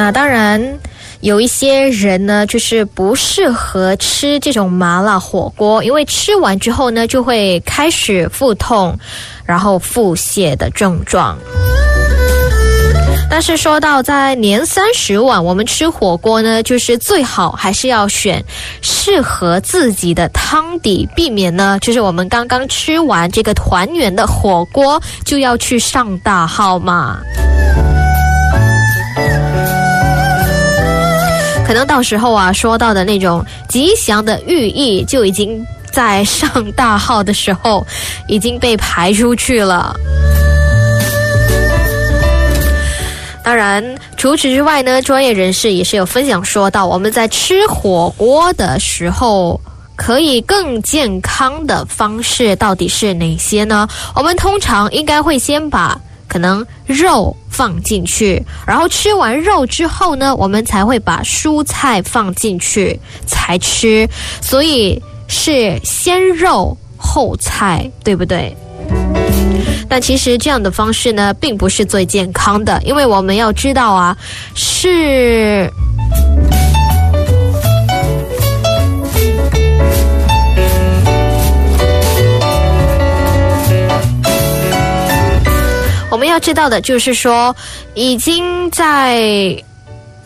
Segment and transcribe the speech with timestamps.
[0.00, 0.78] 那当然。
[1.20, 8.98] 有一些人呢，就是不适合吃这种麻辣火锅，因为吃完之后呢，就会开始腹痛，
[9.44, 11.36] 然后腹泻的症状。
[13.28, 18.42] 但是说到在年三十晚，我们吃火锅呢，就是最好还是要选
[18.80, 27.18] 适合自己的汤底，避免呢，就是我们刚刚吃完这个团圆的火锅，就要去上大号嘛。
[31.70, 37.86] 可能到时候啊，说到的那种吉祥的寓意，就已经在上大号的时候
[38.26, 39.94] 已经被排出去了。
[43.44, 43.84] 当然，
[44.16, 49.60] 除此之外呢，专业人士也是有分享说到，我们在吃火锅的时候，
[49.94, 53.86] 可以更健康的方式到底是哪些呢？
[54.16, 55.96] 我们通常应该会先把。
[56.30, 62.96] 可能肉放进去，然后吃完肉之后呢，我们才会把蔬菜放进去
[63.26, 64.08] 才吃，
[64.40, 68.56] 所以是先肉后菜，对不对？
[69.88, 74.16] 但其实这样的方式呢，并不是最健康的，因为我们要知道啊，
[74.54, 75.68] 是。
[86.30, 87.54] 要知道的就是说，
[87.94, 89.62] 已经在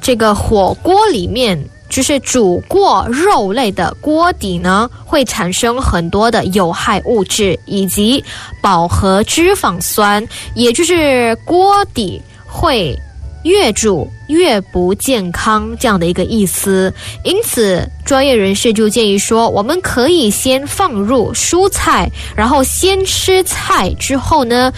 [0.00, 8.24] 这个火锅里面，就是煮过肉类的锅底呢，会产生很多的有害物质以及
[8.62, 12.98] 饱和脂肪酸，也就是锅底会
[13.42, 16.92] 越煮越不健康这样的一个意思。
[17.24, 24.72] 因此，专业人士就建议说，我们可以先放入蔬菜，然后先吃菜之后呢。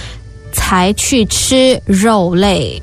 [0.53, 2.81] 才去吃肉类，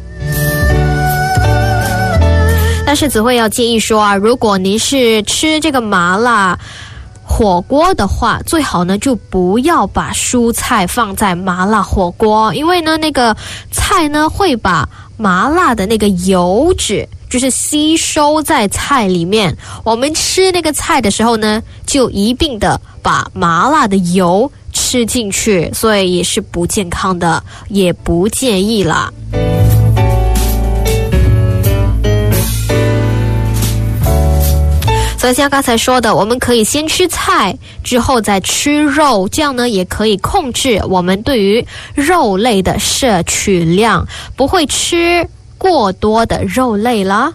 [2.85, 6.57] 但是子慧要建议说啊，如果您是吃这个麻辣
[7.23, 13.35] 火锅的话，最好呢就不要把蔬菜放在麻辣火锅，因为呢那个
[13.71, 24.51] 菜呢会把麻辣的那个油脂就是吸收在菜里面，我们吃那个菜的时候呢，就一并的把麻辣的油。
[24.89, 29.13] 吃进去，所以也是不健康的，也不建议啦。
[35.15, 41.63] 所以像刚才说的，我们可以先吃菜，之后再吃肉，这样呢也可以控制我们对于
[41.93, 45.23] 肉类的摄取量，不会吃
[45.59, 47.31] 过多的肉类啦。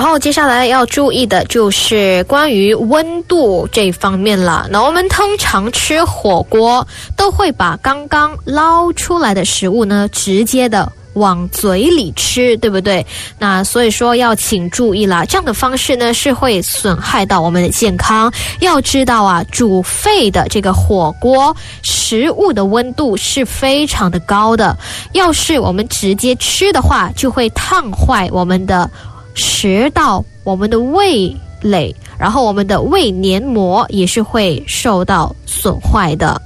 [0.00, 4.66] 然后接下来要注意的就是关于温度这方面了。
[4.70, 13.06] 那我们通常吃火锅都会把刚刚捞出来的食物呢，直接的往嘴里吃，对不对？
[13.38, 18.32] 那所以说要请注意啦，这样的方式呢是会损害到我们的健康。
[18.60, 24.74] 要知道啊，煮沸的这个火锅食物的温度是非常的高的，
[25.12, 28.90] 要是我们直接吃的话，就会烫坏我们的。
[29.34, 36.40] 食道，我们的味蕾，然后我们的胃黏膜也是会受到损坏的。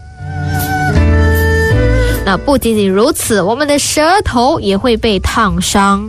[2.25, 6.09] 那不仅仅如此，我们的舌头也会被烫伤。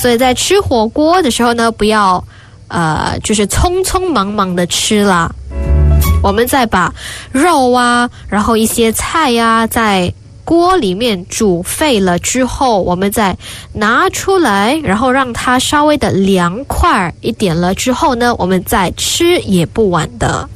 [0.00, 2.22] 所以在吃火锅的时候呢，不要
[2.68, 5.30] 呃，就是匆匆忙忙的吃啦。
[6.22, 6.92] 我们再把
[7.32, 10.12] 肉啊，然后一些菜呀，在。
[10.44, 13.36] 锅里面煮沸了之后，我们再
[13.72, 20.48] 拿出来，然后让它稍微的凉快一点了之后呢，我们再吃也不晚的。